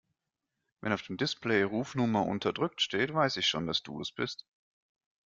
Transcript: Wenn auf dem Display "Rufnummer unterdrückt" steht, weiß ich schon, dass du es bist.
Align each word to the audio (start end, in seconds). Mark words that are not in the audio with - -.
Wenn 0.79 0.93
auf 0.93 1.03
dem 1.03 1.17
Display 1.17 1.61
"Rufnummer 1.61 2.25
unterdrückt" 2.25 2.81
steht, 2.81 3.13
weiß 3.13 3.37
ich 3.37 3.45
schon, 3.45 3.67
dass 3.67 3.83
du 3.83 4.01
es 4.01 4.11
bist. 4.11 4.47